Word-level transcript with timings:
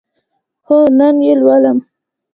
هو، 0.67 0.77
نن 0.97 1.15
یی 1.25 1.33
لولم 1.41 1.77